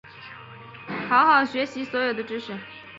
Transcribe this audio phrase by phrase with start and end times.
[1.07, 2.57] 好好学习所有的知识